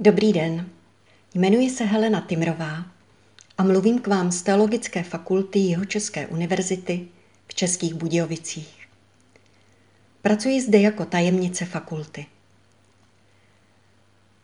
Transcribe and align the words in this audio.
Dobrý 0.00 0.32
den, 0.32 0.68
jmenuji 1.34 1.70
se 1.70 1.84
Helena 1.84 2.20
Timrová 2.20 2.84
a 3.58 3.62
mluvím 3.62 3.98
k 3.98 4.06
vám 4.06 4.32
z 4.32 4.42
Teologické 4.42 5.02
fakulty 5.02 5.58
Jihočeské 5.58 6.26
univerzity 6.26 7.08
v 7.46 7.54
Českých 7.54 7.94
Budějovicích. 7.94 8.88
Pracuji 10.22 10.60
zde 10.60 10.80
jako 10.80 11.04
tajemnice 11.04 11.64
fakulty. 11.64 12.26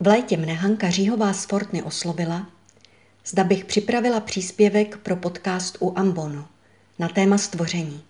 V 0.01 0.07
létě 0.07 0.37
mne 0.37 0.53
Hanka 0.53 0.91
Říhová 0.91 1.33
z 1.33 1.45
Fortny 1.45 1.83
oslovila, 1.83 2.51
zda 3.27 3.45
bych 3.45 3.65
připravila 3.65 4.21
příspěvek 4.21 4.97
pro 4.97 5.17
podcast 5.17 5.77
u 5.81 5.99
Ambonu 5.99 6.45
na 6.99 7.09
téma 7.09 7.39
stvoření. 7.39 8.03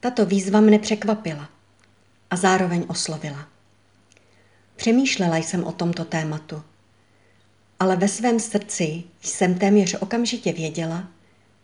Tato 0.00 0.26
výzva 0.26 0.60
mne 0.60 0.78
překvapila 0.78 1.48
a 2.30 2.36
zároveň 2.36 2.84
oslovila. 2.88 3.53
Přemýšlela 4.76 5.36
jsem 5.36 5.64
o 5.64 5.72
tomto 5.72 6.04
tématu, 6.04 6.62
ale 7.80 7.96
ve 7.96 8.08
svém 8.08 8.40
srdci 8.40 9.04
jsem 9.22 9.58
téměř 9.58 9.96
okamžitě 10.00 10.52
věděla, 10.52 11.08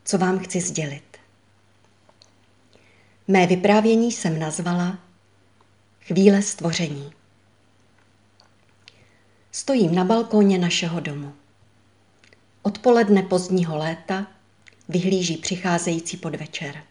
co 0.05 0.18
vám 0.18 0.38
chci 0.38 0.60
sdělit. 0.60 1.16
Mé 3.29 3.46
vyprávění 3.46 4.12
jsem 4.12 4.38
nazvala 4.38 4.98
Chvíle 6.01 6.43
stvoření. 6.43 7.12
Stojím 9.52 9.95
na 9.95 10.04
balkóně 10.04 10.59
našeho 10.59 11.01
domu. 11.01 11.32
Odpoledne 12.63 13.23
pozdního 13.23 13.76
léta 13.76 14.26
vyhlíží 14.88 15.37
přicházející 15.37 16.16
podvečer. 16.16 16.82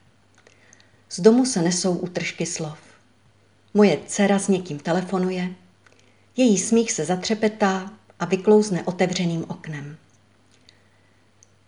Z 1.09 1.19
domu 1.19 1.45
se 1.45 1.61
nesou 1.61 1.97
útržky 1.97 2.45
slov. 2.45 2.79
Moje 3.73 3.99
dcera 4.07 4.39
s 4.39 4.47
někým 4.47 4.79
telefonuje, 4.79 5.55
její 6.39 6.57
smích 6.57 6.91
se 6.91 7.05
zatřepetá 7.05 7.93
a 8.19 8.25
vyklouzne 8.25 8.83
otevřeným 8.83 9.45
oknem. 9.47 9.97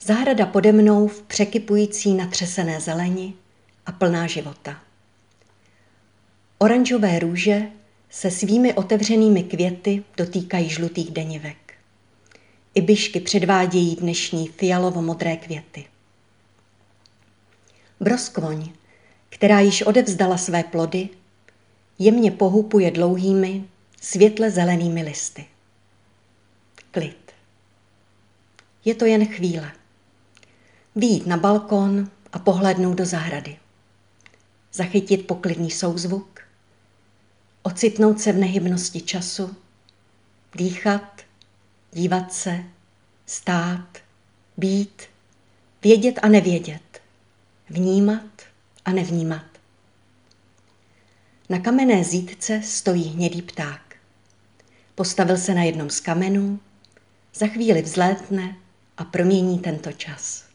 Zahrada 0.01 0.45
pode 0.45 0.71
mnou 0.71 1.07
v 1.07 1.21
překypující 1.21 2.13
natřesené 2.13 2.81
zeleni 2.81 3.33
a 3.85 3.91
plná 3.91 4.27
života. 4.27 4.79
Oranžové 6.57 7.19
růže 7.19 7.63
se 8.09 8.31
svými 8.31 8.73
otevřenými 8.73 9.43
květy 9.43 10.03
dotýkají 10.17 10.69
žlutých 10.69 11.11
denivek. 11.11 11.73
Ibišky 12.73 13.19
předvádějí 13.19 13.95
dnešní 13.95 14.49
fialovo-modré 14.49 15.37
květy. 15.37 15.85
Broskvoň, 17.99 18.69
která 19.29 19.59
již 19.59 19.81
odevzdala 19.81 20.37
své 20.37 20.63
plody, 20.63 21.09
jemně 21.99 22.31
pohupuje 22.31 22.91
dlouhými, 22.91 23.63
světle 24.01 24.51
zelenými 24.51 25.03
listy. 25.03 25.45
Klid. 26.91 27.31
Je 28.85 28.95
to 28.95 29.05
jen 29.05 29.25
chvíle. 29.25 29.71
Výjít 30.95 31.27
na 31.27 31.37
balkon 31.37 32.11
a 32.33 32.39
pohlednout 32.39 32.97
do 32.97 33.05
zahrady. 33.05 33.57
Zachytit 34.73 35.27
poklidný 35.27 35.71
souzvuk, 35.71 36.39
ocitnout 37.63 38.19
se 38.19 38.31
v 38.31 38.37
nehybnosti 38.37 39.01
času, 39.01 39.55
dýchat, 40.55 41.21
dívat 41.91 42.33
se, 42.33 42.63
stát, 43.25 43.97
být, 44.57 45.03
vědět 45.83 46.19
a 46.21 46.27
nevědět, 46.27 47.01
vnímat 47.69 48.41
a 48.85 48.91
nevnímat. 48.91 49.45
Na 51.49 51.59
kamenné 51.59 52.03
zítce 52.03 52.61
stojí 52.61 53.03
hnědý 53.03 53.41
pták. 53.41 53.90
Postavil 55.01 55.37
se 55.37 55.53
na 55.53 55.63
jednom 55.63 55.89
z 55.89 55.99
kamenů, 55.99 56.59
za 57.33 57.47
chvíli 57.47 57.81
vzlétne 57.81 58.55
a 58.97 59.03
promění 59.03 59.59
tento 59.59 59.91
čas. 59.91 60.45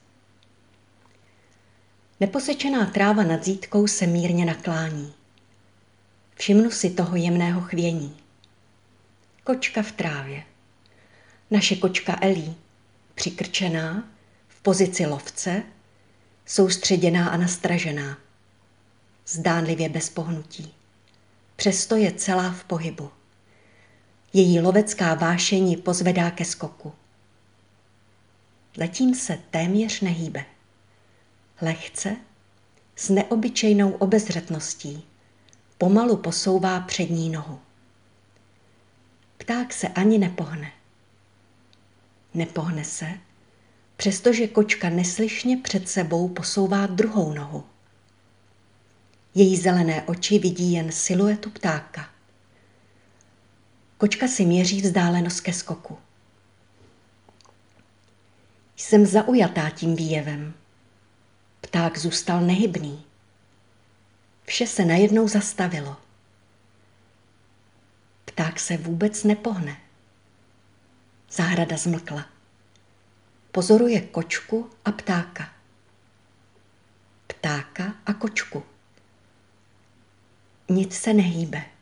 Neposečená 2.21 2.87
tráva 2.87 3.23
nad 3.23 3.45
zítkou 3.45 3.87
se 3.87 4.06
mírně 4.06 4.45
naklání. 4.45 5.15
Všimnu 6.35 6.71
si 6.71 6.91
toho 6.91 7.17
jemného 7.17 7.61
chvění. 7.61 8.17
Kočka 9.45 9.83
v 9.83 9.93
trávě. 9.93 10.43
Naše 11.51 11.77
kočka 11.77 12.19
Elí, 12.21 12.56
přikrčená, 13.15 14.09
v 14.49 14.61
pozici 14.62 15.06
lovce, 15.06 15.62
soustředěná 16.45 17.29
a 17.29 17.37
nastražená. 17.37 18.19
Zdánlivě 19.27 19.89
bez 19.89 20.09
pohnutí. 20.09 20.75
Přesto 21.56 21.97
je 21.97 22.12
celá 22.12 22.51
v 22.51 22.65
pohybu. 22.65 23.11
Její 24.32 24.60
lovecká 24.60 25.14
vášení 25.14 25.76
pozvedá 25.76 26.31
ke 26.31 26.44
skoku. 26.44 26.92
Letím 28.78 29.14
se 29.14 29.38
téměř 29.50 30.00
nehýbe. 30.00 30.44
Lehce, 31.62 32.16
s 32.97 33.09
neobyčejnou 33.09 33.91
obezřetností, 33.91 35.04
pomalu 35.78 36.16
posouvá 36.16 36.81
přední 36.81 37.31
nohu. 37.31 37.60
Pták 39.38 39.72
se 39.72 39.88
ani 39.88 40.19
nepohne. 40.19 40.72
Nepohne 42.34 42.84
se, 42.84 43.06
přestože 43.97 44.48
kočka 44.48 44.91
neslyšně 44.91 45.56
před 45.56 45.88
sebou 45.88 46.28
posouvá 46.28 46.87
druhou 46.87 47.32
nohu. 47.32 47.64
Její 49.34 49.56
zelené 49.56 50.03
oči 50.03 50.38
vidí 50.38 50.72
jen 50.72 50.93
siluetu 50.93 51.50
ptáka. 51.50 52.16
Kočka 53.99 54.29
si 54.29 54.45
měří 54.45 54.83
vzdálenost 54.83 55.41
ke 55.41 55.53
skoku. 55.53 55.99
Jsem 58.77 59.07
zaujatá 59.07 59.71
tím 59.71 59.97
výjevem. 59.97 60.55
Pták 61.61 61.99
zůstal 61.99 62.41
nehybný. 62.41 63.05
Vše 64.45 64.67
se 64.67 64.85
najednou 64.85 65.29
zastavilo. 65.29 65.97
Pták 68.25 68.61
se 68.61 68.77
vůbec 68.77 69.25
nepohne. 69.25 69.77
Zahrada 71.31 71.77
zmlkla. 71.77 72.27
Pozoruje 73.53 74.01
kočku 74.01 74.71
a 74.85 74.93
ptáka. 74.93 75.53
Ptáka 77.27 77.95
a 78.06 78.12
kočku. 78.15 78.62
Nic 80.69 80.95
se 80.95 81.12
nehýbe. 81.12 81.75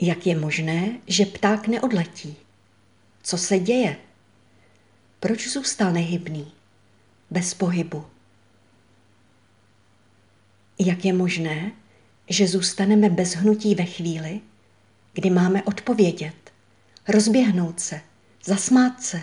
Jak 0.00 0.26
je 0.26 0.38
možné, 0.38 1.00
že 1.06 1.26
pták 1.26 1.68
neodletí? 1.68 2.36
Co 3.22 3.38
se 3.38 3.58
děje? 3.58 3.96
Proč 5.20 5.48
zůstal 5.48 5.92
nehybný, 5.92 6.52
bez 7.30 7.54
pohybu? 7.54 8.06
Jak 10.78 11.04
je 11.04 11.12
možné, 11.12 11.72
že 12.28 12.48
zůstaneme 12.48 13.10
bez 13.10 13.34
hnutí 13.34 13.74
ve 13.74 13.84
chvíli, 13.84 14.40
kdy 15.12 15.30
máme 15.30 15.62
odpovědět, 15.62 16.52
rozběhnout 17.08 17.80
se, 17.80 18.00
zasmát 18.44 19.02
se, 19.02 19.20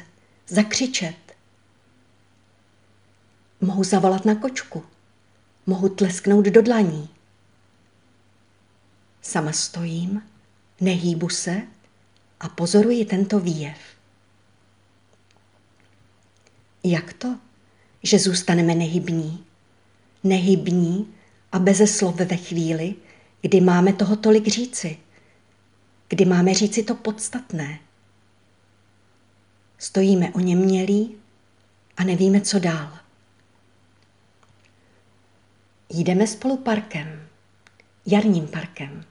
zakřičet? 0.47 1.15
Mohu 3.61 3.83
zavolat 3.83 4.25
na 4.25 4.35
kočku, 4.35 4.83
mohu 5.65 5.89
tlesknout 5.89 6.45
do 6.45 6.61
dlaní. 6.61 7.09
Sama 9.21 9.51
stojím, 9.51 10.30
nehýbu 10.81 11.29
se 11.29 11.61
a 12.39 12.49
pozoruji 12.49 13.05
tento 13.05 13.39
výjev. 13.39 13.77
Jak 16.83 17.13
to, 17.13 17.37
že 18.03 18.19
zůstaneme 18.19 18.75
nehybní? 18.75 19.45
Nehybní 20.23 21.13
a 21.51 21.59
beze 21.59 21.87
slov 21.87 22.15
ve 22.15 22.37
chvíli, 22.37 22.95
kdy 23.41 23.61
máme 23.61 23.93
toho 23.93 24.15
tolik 24.15 24.47
říci, 24.47 24.97
kdy 26.09 26.25
máme 26.25 26.53
říci 26.53 26.83
to 26.83 26.95
podstatné. 26.95 27.79
Stojíme 29.77 30.31
o 30.31 30.39
něm 30.39 30.59
mělí 30.59 31.15
a 31.97 32.03
nevíme, 32.03 32.41
co 32.41 32.59
dál. 32.59 32.97
Jdeme 35.89 36.27
spolu 36.27 36.57
parkem, 36.57 37.27
jarním 38.05 38.47
parkem. 38.47 39.05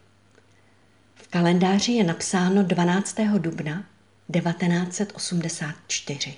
Kalendáři 1.33 1.93
je 1.93 2.05
napsáno 2.05 2.63
12. 2.63 3.17
dubna 3.39 3.85
1984. 4.33 6.37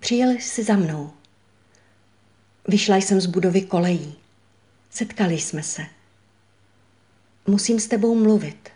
Přijeli 0.00 0.40
si 0.40 0.64
za 0.64 0.76
mnou. 0.76 1.12
Vyšla 2.68 2.96
jsem 2.96 3.20
z 3.20 3.26
budovy 3.26 3.62
kolejí. 3.62 4.14
Setkali 4.90 5.34
jsme 5.34 5.62
se. 5.62 5.86
Musím 7.46 7.80
s 7.80 7.86
tebou 7.86 8.14
mluvit. 8.14 8.70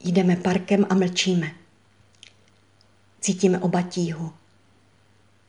Jdeme 0.00 0.36
parkem 0.36 0.86
a 0.90 0.94
mlčíme. 0.94 1.50
Cítíme 3.20 3.58
oba 3.58 3.82
tíhu. 3.82 4.32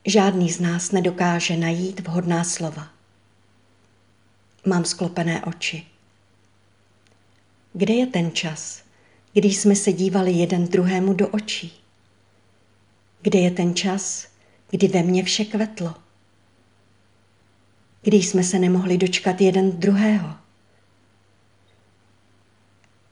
Žádný 0.06 0.52
z 0.52 0.60
nás 0.60 0.92
nedokáže 0.92 1.58
najít 1.58 2.08
vhodná 2.08 2.44
slova. 2.44 2.88
Mám 4.66 4.86
sklopené 4.86 5.46
oči. 5.46 5.95
Kde 7.78 7.94
je 7.94 8.08
ten 8.08 8.32
čas, 8.32 8.84
když 9.34 9.58
jsme 9.58 9.76
se 9.76 9.94
dívali 9.94 10.32
jeden 10.32 10.68
druhému 10.68 11.14
do 11.14 11.28
očí? 11.28 11.74
Kde 13.22 13.40
je 13.40 13.52
ten 13.52 13.76
čas, 13.76 14.28
kdy 14.70 14.88
ve 14.88 15.04
mně 15.04 15.24
vše 15.24 15.46
kvetlo? 15.46 15.96
Když 18.02 18.28
jsme 18.28 18.44
se 18.44 18.60
nemohli 18.60 18.98
dočkat 18.98 19.42
jeden 19.42 19.72
druhého? 19.72 20.36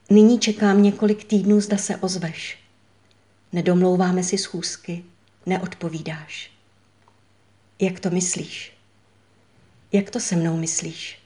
Nyní 0.10 0.39
čekám 0.39 0.83
několik 0.83 1.24
týdnů, 1.24 1.62
zda 1.62 1.77
se 1.77 1.98
ozveš. 1.98 2.57
Nedomlouváme 3.51 4.24
si 4.24 4.38
schůzky, 4.38 5.04
neodpovídáš. 5.45 6.51
Jak 7.80 8.00
to 8.00 8.10
myslíš? 8.10 8.74
Jak 9.92 10.10
to 10.10 10.19
se 10.19 10.36
mnou 10.36 10.57
myslíš? 10.57 11.22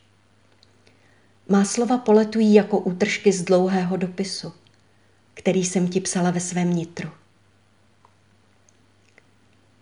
Má 1.49 1.65
slova 1.65 1.97
poletují 1.97 2.53
jako 2.53 2.79
útržky 2.79 3.31
z 3.31 3.43
dlouhého 3.43 3.97
dopisu, 3.97 4.53
který 5.33 5.65
jsem 5.65 5.87
ti 5.87 6.01
psala 6.01 6.31
ve 6.31 6.39
svém 6.39 6.73
nitru. 6.73 7.09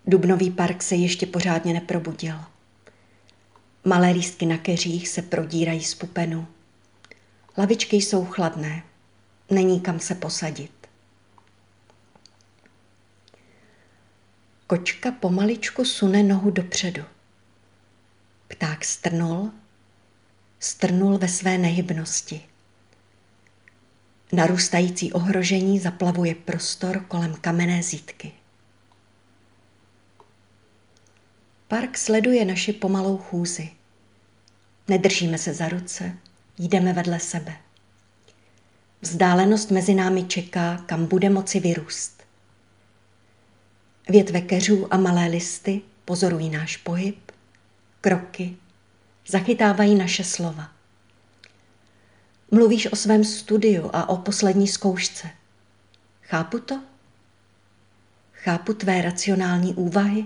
Dubnový 0.08 0.52
park 0.52 0.84
se 0.84 0.96
ještě 0.96 1.26
pořádně 1.26 1.74
neprobudil. 1.74 2.36
Malé 3.84 4.12
lístky 4.12 4.46
na 4.46 4.58
keřích 4.58 5.08
se 5.08 5.22
prodírají 5.22 5.84
z 5.84 5.96
pupenu. 5.96 6.48
Lavičky 7.58 7.96
jsou 7.96 8.26
chladné, 8.26 8.84
není 9.50 9.82
kam 9.82 10.00
se 10.00 10.16
posadit. 10.16 10.72
Kočka 14.68 15.12
pomaličku 15.12 15.86
sune 15.86 16.24
nohu 16.24 16.52
dopředu. 16.52 17.04
Pták 18.48 18.86
strnul, 18.86 19.52
strnul 20.66 21.18
ve 21.18 21.28
své 21.28 21.58
nehybnosti. 21.58 22.42
Narůstající 24.32 25.14
ohrožení 25.14 25.80
zaplavuje 25.80 26.36
prostor 26.36 27.06
kolem 27.08 27.36
kamenné 27.42 27.84
zítky. 27.84 28.32
Park 31.68 31.98
sleduje 31.98 32.46
naši 32.46 32.74
pomalou 32.74 33.18
chůzi. 33.18 33.70
Nedržíme 34.88 35.38
se 35.38 35.54
za 35.54 35.70
ruce, 35.70 36.18
jdeme 36.58 36.94
vedle 36.94 37.20
sebe. 37.20 37.56
Vzdálenost 39.02 39.72
mezi 39.72 39.94
námi 39.94 40.24
čeká, 40.24 40.78
kam 40.86 41.06
bude 41.06 41.30
moci 41.30 41.60
vyrůst. 41.60 42.24
Větve 44.10 44.42
keřů 44.42 44.94
a 44.94 44.98
malé 44.98 45.28
listy 45.28 45.82
pozorují 46.06 46.50
náš 46.50 46.78
pohyb, 46.78 47.32
kroky, 48.02 48.58
zachytávají 49.28 49.96
naše 49.96 50.24
slova. 50.24 50.72
Mluvíš 52.52 52.92
o 52.92 52.96
svém 52.96 53.24
studiu 53.24 53.90
a 53.94 54.10
o 54.10 54.18
poslední 54.18 54.68
zkoušce. 54.68 55.30
Chápu 56.22 56.60
to? 56.60 56.84
Chápu 58.32 58.74
tvé 58.74 59.02
racionální 59.02 59.74
úvahy? 59.74 60.26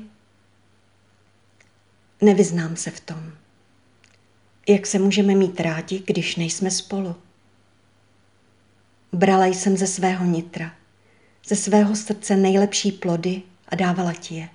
Nevyznám 2.21 2.75
se 2.75 2.91
v 2.91 2.99
tom. 2.99 3.31
Jak 4.67 4.87
se 4.87 4.99
můžeme 4.99 5.35
mít 5.35 5.59
rádi, 5.59 6.03
když 6.05 6.35
nejsme 6.35 6.71
spolu? 6.71 7.15
Brala 9.13 9.45
jsem 9.45 9.77
ze 9.77 9.87
svého 9.87 10.25
nitra, 10.25 10.71
ze 11.45 11.55
svého 11.55 11.95
srdce 11.95 12.35
nejlepší 12.35 12.91
plody 12.91 13.41
a 13.67 13.75
dávala 13.75 14.13
ti 14.13 14.35
je. 14.35 14.49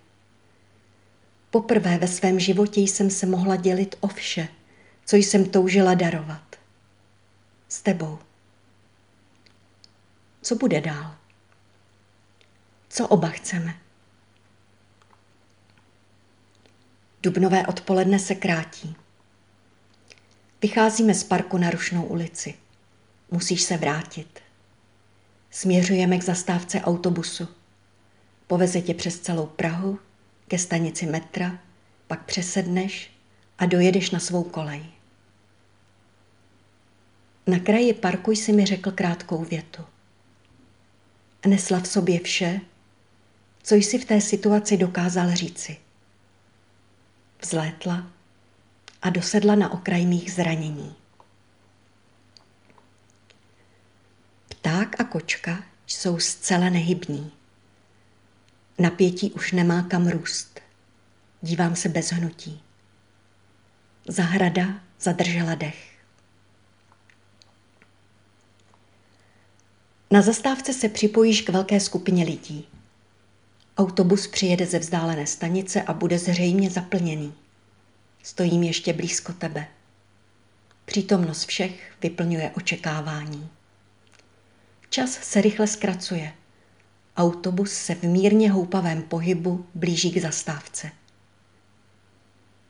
Poprvé 1.55 1.99
ve 1.99 2.09
svém 2.09 2.41
životě 2.41 2.81
jsem 2.81 3.11
se 3.11 3.27
mohla 3.27 3.57
dělit 3.57 3.97
o 4.01 4.09
vše, 4.09 4.49
co 5.05 5.17
jsem 5.17 5.45
toužila 5.45 5.95
darovat. 5.95 6.57
S 7.69 7.83
tebou. 7.83 8.19
Co 10.43 10.55
bude 10.55 10.81
dál? 10.81 11.15
Co 12.89 13.09
oba 13.09 13.29
chceme? 13.29 13.75
Dubnové 17.23 17.67
odpoledne 17.67 18.19
se 18.19 18.35
krátí. 18.35 18.97
Vycházíme 20.63 21.15
z 21.15 21.25
parku 21.25 21.59
na 21.59 21.71
Rušnou 21.71 22.05
ulici. 22.05 22.55
Musíš 23.31 23.63
se 23.63 23.77
vrátit. 23.77 24.41
Směřujeme 25.51 26.19
k 26.19 26.25
zastávce 26.25 26.81
autobusu. 26.81 27.49
Poveze 28.47 28.81
tě 28.81 28.95
přes 28.95 29.21
celou 29.21 29.47
Prahu, 29.47 29.99
ke 30.49 30.59
stanici 30.59 31.07
metra, 31.07 31.59
pak 32.07 32.25
přesedneš 32.25 33.11
a 33.59 33.67
dojedeš 33.67 34.11
na 34.11 34.21
svou 34.21 34.43
kolej. 34.45 34.85
Na 37.47 37.59
kraji 37.59 37.95
parku 37.95 38.31
jsi 38.31 38.53
mi 38.53 38.67
řekl 38.67 38.91
krátkou 38.91 39.45
větu. 39.45 39.85
Nesla 41.47 41.81
v 41.81 41.87
sobě 41.87 42.21
vše, 42.21 42.61
co 43.63 43.75
jsi 43.75 43.99
v 43.99 44.05
té 44.05 44.21
situaci 44.21 44.77
dokázal 44.77 45.35
říci. 45.35 45.77
Vzlétla 47.43 48.07
a 49.03 49.11
dosedla 49.11 49.55
na 49.55 49.73
okraj 49.73 50.07
mých 50.07 50.33
zranění. 50.33 50.95
Pták 54.49 55.01
a 55.01 55.05
kočka 55.05 55.65
jsou 55.87 56.19
zcela 56.19 56.69
nehybní. 56.69 57.33
Napětí 58.79 59.33
už 59.33 59.53
nemá 59.53 59.83
kam 59.83 60.09
růst. 60.09 60.61
Dívám 61.43 61.77
se 61.77 61.89
bez 61.89 62.13
hnutí. 62.13 62.63
Zahrada 64.09 64.81
zadržela 65.01 65.55
dech. 65.55 65.95
Na 70.11 70.23
zastávce 70.23 70.73
se 70.73 70.89
připojíš 70.89 71.43
k 71.43 71.49
velké 71.49 71.81
skupině 71.81 72.25
lidí. 72.25 72.69
Autobus 73.79 74.27
přijede 74.27 74.67
ze 74.67 74.79
vzdálené 74.79 75.27
stanice 75.27 75.83
a 75.83 75.93
bude 75.93 76.19
zřejmě 76.19 76.71
zaplněný. 76.71 77.35
Stojím 78.23 78.63
ještě 78.63 78.93
blízko 78.93 79.33
tebe. 79.33 79.67
Přítomnost 80.85 81.45
všech 81.45 81.93
vyplňuje 82.03 82.51
očekávání. 82.57 83.49
Čas 84.91 85.11
se 85.11 85.41
rychle 85.41 85.67
zkracuje. 85.67 86.33
Autobus 87.17 87.73
se 87.73 87.95
v 87.95 88.03
mírně 88.03 88.51
houpavém 88.51 89.03
pohybu 89.03 89.67
blíží 89.75 90.13
k 90.13 90.21
zastávce. 90.21 90.91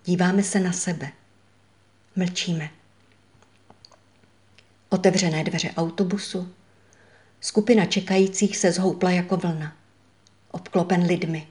Díváme 0.05 0.43
se 0.43 0.61
na 0.61 0.73
sebe. 0.73 1.13
Mlčíme. 2.17 2.71
Otevřené 4.89 5.45
dveře 5.45 5.71
autobusu. 5.77 6.55
Skupina 7.41 7.87
čekajících 7.87 8.57
se 8.57 8.73
zhoupla 8.73 9.11
jako 9.11 9.37
vlna. 9.37 9.77
Obklopen 10.51 11.03
lidmi. 11.03 11.49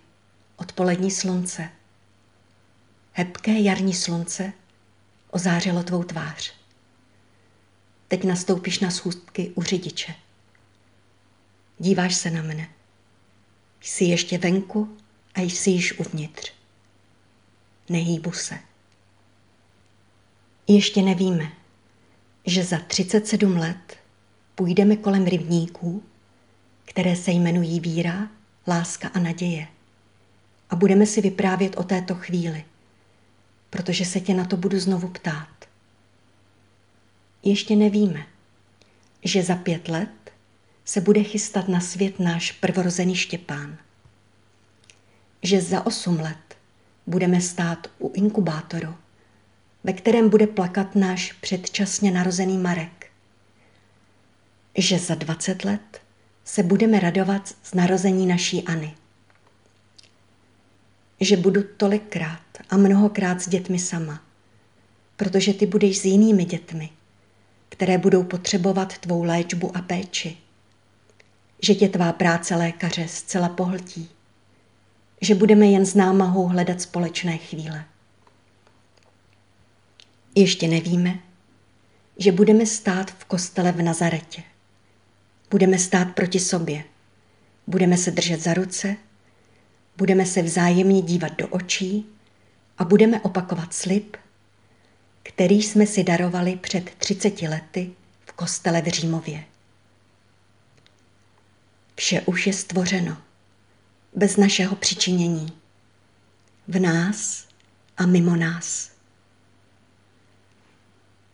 Odpolední 0.55 1.11
slunce. 1.11 1.69
Hebké 3.13 3.59
jarní 3.59 3.93
slunce 3.93 4.53
ozářilo 5.31 5.83
tvou 5.83 6.03
tvář. 6.03 6.53
Teď 8.07 8.23
nastoupíš 8.23 8.79
na 8.79 8.91
schůzky 8.91 9.51
u 9.55 9.63
řidiče. 9.63 10.15
Díváš 11.79 12.15
se 12.15 12.29
na 12.29 12.41
mne. 12.41 12.67
Jsi 13.83 14.03
ještě 14.03 14.37
venku 14.37 14.97
a 15.35 15.41
jsi 15.41 15.69
již 15.69 15.99
uvnitř. 15.99 16.51
Nehýbu 17.89 18.31
se. 18.31 18.59
Ještě 20.67 21.01
nevíme, 21.01 21.51
že 22.45 22.63
za 22.63 22.79
37 22.79 23.57
let 23.57 23.97
půjdeme 24.55 24.95
kolem 24.95 25.25
rybníků, 25.25 26.03
které 26.85 27.15
se 27.15 27.31
jmenují 27.31 27.79
víra, 27.79 28.29
láska 28.67 29.07
a 29.07 29.19
naděje. 29.19 29.67
A 30.69 30.75
budeme 30.75 31.05
si 31.05 31.21
vyprávět 31.21 31.77
o 31.77 31.83
této 31.83 32.15
chvíli, 32.15 32.65
protože 33.69 34.05
se 34.05 34.19
tě 34.19 34.33
na 34.33 34.45
to 34.45 34.57
budu 34.57 34.79
znovu 34.79 35.07
ptát. 35.07 35.65
Ještě 37.43 37.75
nevíme, 37.75 38.25
že 39.23 39.43
za 39.43 39.55
pět 39.55 39.87
let 39.87 40.32
se 40.85 41.01
bude 41.01 41.23
chystat 41.23 41.67
na 41.67 41.79
svět 41.79 42.19
náš 42.19 42.51
prvorozený 42.51 43.15
Štěpán. 43.15 43.77
Že 45.43 45.61
za 45.61 45.85
osm 45.85 46.19
let 46.19 46.57
budeme 47.07 47.41
stát 47.41 47.87
u 47.99 48.11
inkubátoru, 48.13 48.95
ve 49.83 49.93
kterém 49.93 50.29
bude 50.29 50.47
plakat 50.47 50.95
náš 50.95 51.33
předčasně 51.33 52.11
narozený 52.11 52.57
Marek. 52.57 53.11
Že 54.77 54.99
za 54.99 55.15
dvacet 55.15 55.65
let 55.65 56.01
se 56.45 56.63
budeme 56.63 56.99
radovat 56.99 57.55
z 57.63 57.73
narození 57.73 58.25
našíAny. 58.25 58.95
Že 61.19 61.37
budu 61.37 61.63
tolikrát 61.77 62.41
a 62.69 62.77
mnohokrát 62.77 63.41
s 63.41 63.49
dětmi 63.49 63.79
sama, 63.79 64.21
protože 65.15 65.53
ty 65.53 65.65
budeš 65.65 65.97
s 65.97 66.05
jinými 66.05 66.45
dětmi, 66.45 66.89
které 67.69 67.97
budou 67.97 68.23
potřebovat 68.23 68.97
tvou 68.97 69.23
léčbu 69.23 69.77
a 69.77 69.81
péči 69.81 70.37
že 71.63 71.75
tě 71.75 71.89
tvá 71.89 72.13
práce 72.13 72.55
lékaře 72.55 73.07
zcela 73.07 73.49
pohltí, 73.49 74.09
že 75.21 75.35
budeme 75.35 75.65
jen 75.65 75.85
s 75.85 75.95
námahou 75.95 76.47
hledat 76.47 76.81
společné 76.81 77.37
chvíle. 77.37 77.85
Ještě 80.35 80.67
nevíme, 80.67 81.19
že 82.17 82.31
budeme 82.31 82.65
stát 82.65 83.11
v 83.11 83.25
kostele 83.25 83.71
v 83.71 83.81
Nazaretě, 83.81 84.43
Budeme 85.53 85.79
stát 85.79 86.05
proti 86.15 86.39
sobě. 86.39 86.83
Budeme 87.67 87.97
se 87.97 88.11
držet 88.11 88.41
za 88.41 88.53
ruce, 88.53 88.95
budeme 89.97 90.25
se 90.25 90.41
vzájemně 90.41 91.01
dívat 91.01 91.37
do 91.37 91.47
očí 91.47 92.05
a 92.77 92.83
budeme 92.83 93.21
opakovat 93.21 93.73
slib, 93.73 94.17
který 95.23 95.63
jsme 95.63 95.87
si 95.87 96.03
darovali 96.03 96.55
před 96.55 96.89
30 96.97 97.41
lety 97.41 97.91
v 98.25 98.31
kostele 98.31 98.81
v 98.81 98.87
Římově. 98.87 99.43
Vše 101.95 102.21
už 102.21 102.47
je 102.47 102.53
stvořeno, 102.53 103.17
bez 104.15 104.37
našeho 104.37 104.75
přičinění, 104.75 105.61
v 106.67 106.79
nás 106.79 107.47
a 107.97 108.05
mimo 108.05 108.35
nás. 108.35 108.91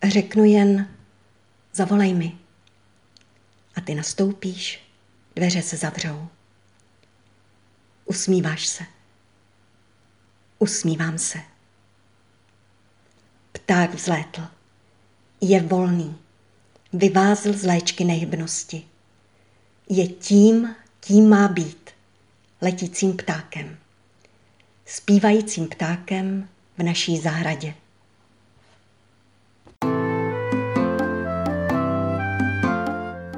Řeknu 0.04 0.44
jen, 0.44 0.96
zavolej 1.74 2.14
mi. 2.14 2.38
A 3.76 3.82
ty 3.82 3.96
nastoupíš, 3.96 4.84
dveře 5.36 5.62
se 5.62 5.78
zavřou. 5.78 6.28
Usmíváš 8.06 8.68
se. 8.68 8.84
Usmívám 10.60 11.18
se. 11.18 11.40
Pták 13.52 13.94
vzlétl. 13.94 14.48
Je 15.42 15.62
volný. 15.62 16.18
Vyvázl 16.94 17.54
z 17.54 17.64
léčky 17.64 18.06
nehybnosti. 18.06 18.88
Je 19.92 20.08
tím, 20.08 20.76
kým 21.00 21.30
má 21.30 21.48
být. 21.48 21.90
Letícím 22.62 23.18
ptákem. 23.18 23.78
Spívajícím 24.86 25.68
ptákem 25.68 26.48
v 26.78 26.84
naší 26.84 27.18
zahradě. 27.18 27.74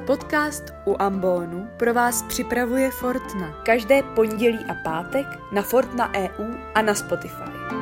Podcast 0.06 0.64
u 0.86 0.96
Ambonu 0.98 1.68
pro 1.76 1.94
vás 1.94 2.22
připravuje 2.22 2.90
Fortna. 2.90 3.62
Každé 3.66 4.02
pondělí 4.02 4.58
a 4.68 4.74
pátek 4.74 5.26
na 5.52 5.62
Fortna 5.62 6.14
EU 6.14 6.54
a 6.74 6.82
na 6.82 6.94
Spotify. 6.94 7.81